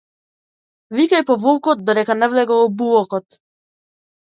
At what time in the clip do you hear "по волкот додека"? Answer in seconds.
1.27-2.17